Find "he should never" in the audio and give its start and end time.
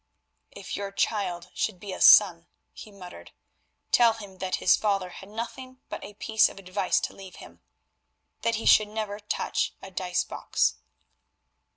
8.55-9.19